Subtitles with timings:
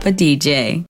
[0.00, 0.89] Papa DJ.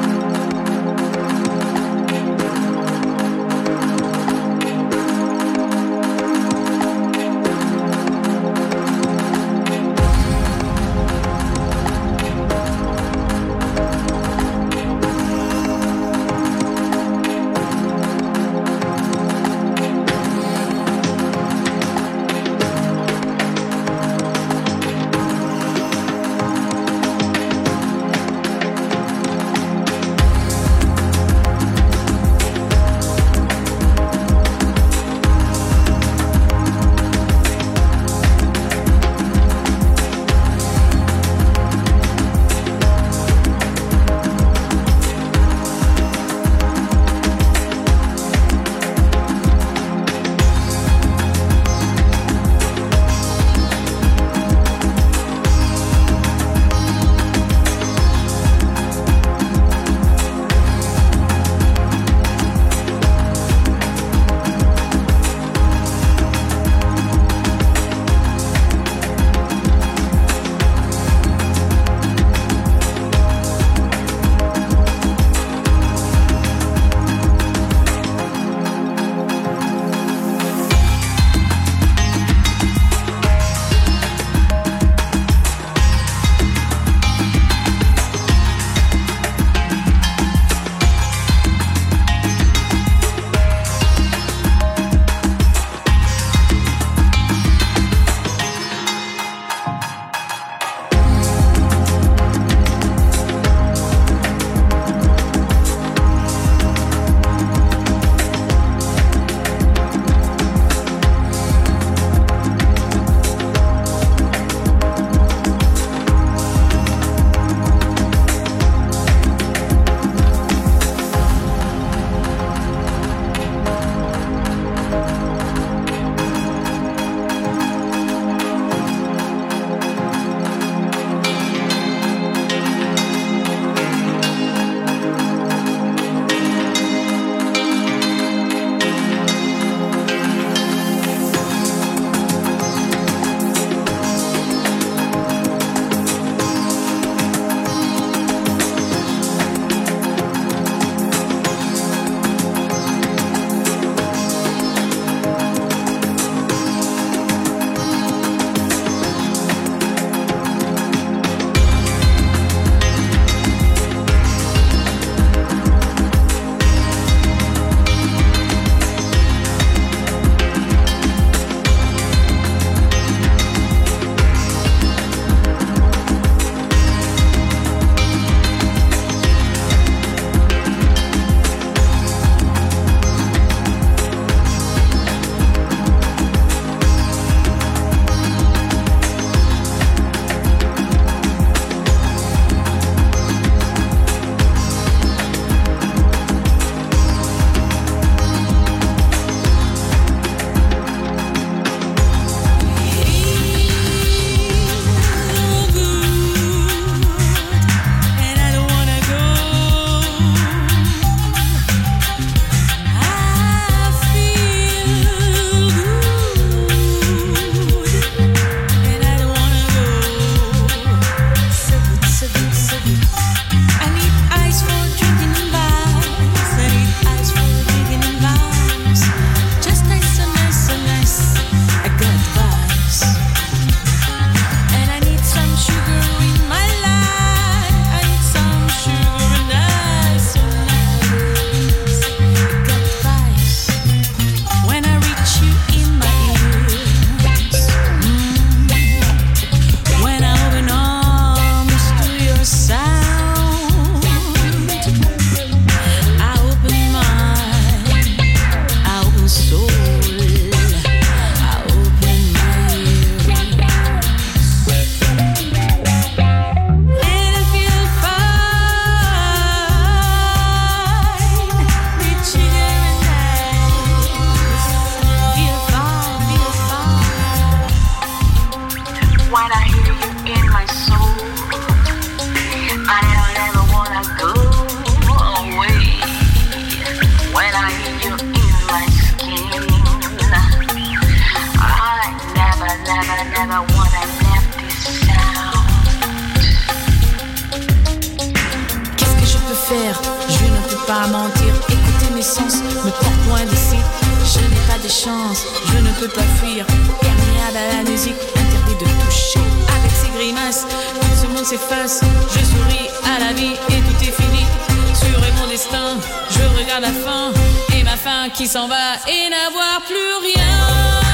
[301.01, 301.53] Pas mentir.
[301.69, 303.77] Écouter mes sens me porte loin d'ici.
[304.23, 306.65] Je n'ai pas de chance, je ne peux pas fuir.
[306.99, 309.39] Perméable à la musique, interdit de toucher.
[309.77, 310.65] Avec ses grimaces,
[311.01, 312.01] tout ce monde s'efface.
[312.29, 314.45] Je souris à la vie et tout est fini.
[314.93, 315.97] Sur mon destin,
[316.29, 317.31] je regarde la fin
[317.75, 321.10] et ma fin qui s'en va et n'avoir plus rien.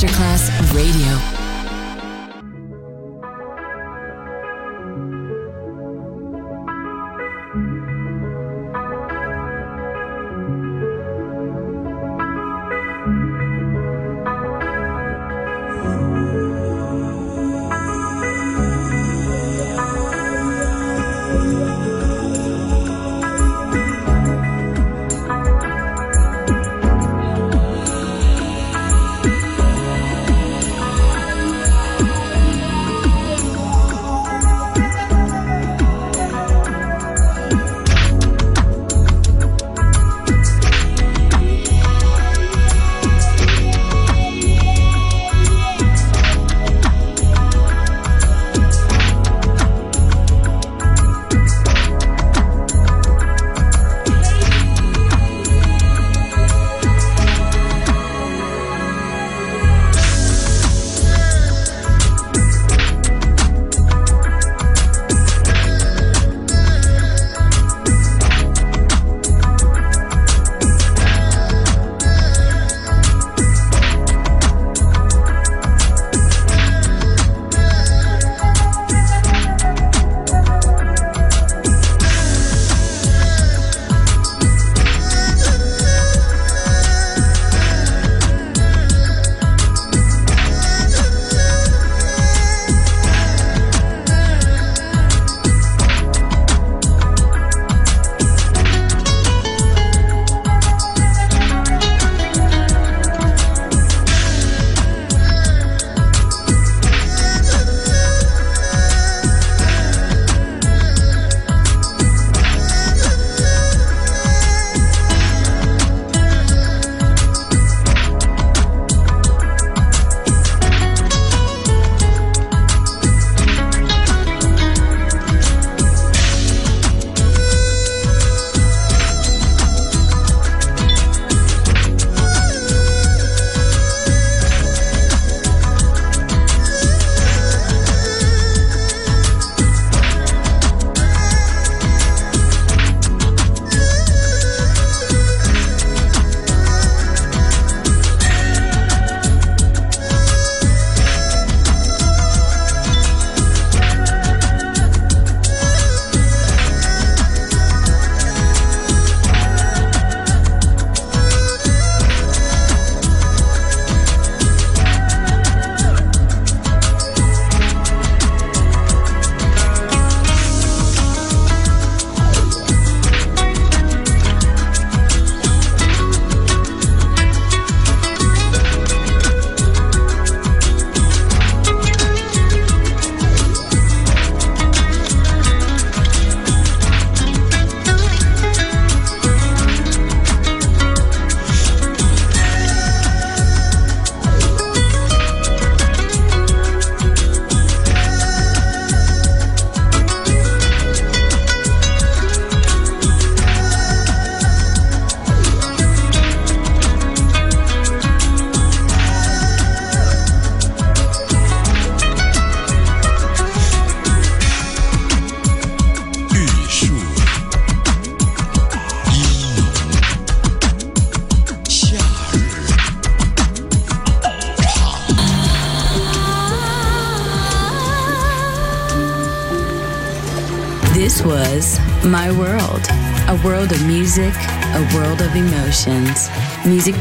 [0.00, 1.29] Masterclass Radio.